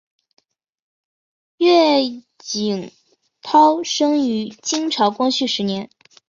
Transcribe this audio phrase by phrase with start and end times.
[1.57, 2.91] 乐景
[3.43, 5.91] 涛生于清朝光绪十年。